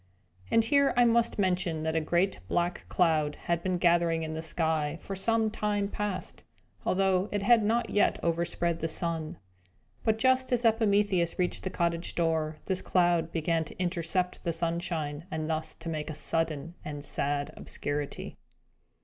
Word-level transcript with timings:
And 0.49 0.63
here 0.65 0.95
I 0.97 1.05
must 1.05 1.37
mention 1.37 1.83
that 1.83 1.95
a 1.95 2.01
great 2.01 2.39
black 2.47 2.85
cloud 2.89 3.35
had 3.43 3.61
been 3.61 3.77
gathering 3.77 4.23
in 4.23 4.33
the 4.33 4.41
sky, 4.41 4.97
for 4.99 5.15
some 5.15 5.51
time 5.51 5.89
past, 5.89 6.43
although 6.87 7.29
it 7.31 7.43
had 7.43 7.61
not 7.63 7.91
yet 7.91 8.17
overspread 8.23 8.79
the 8.79 8.87
sun. 8.87 9.37
But, 10.03 10.17
just 10.17 10.51
as 10.51 10.65
Epimetheus 10.65 11.37
reached 11.37 11.61
the 11.61 11.69
cottage 11.69 12.15
door, 12.15 12.57
this 12.65 12.81
cloud 12.81 13.31
began 13.31 13.63
to 13.65 13.77
intercept 13.77 14.43
the 14.43 14.53
sunshine, 14.53 15.27
and 15.29 15.47
thus 15.47 15.75
to 15.75 15.87
make 15.87 16.09
a 16.09 16.15
sudden 16.15 16.73
and 16.83 17.05
sad 17.05 17.53
obscurity. 17.55 18.37